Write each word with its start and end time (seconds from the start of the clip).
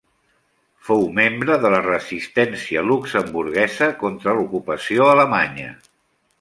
Fou 0.87 1.03
membre 1.19 1.57
de 1.65 1.71
la 1.73 1.81
Resistència 1.89 2.85
luxemburguesa 2.93 3.93
contra 4.03 4.37
l'ocupació 4.41 5.11
alemanya. 5.15 5.73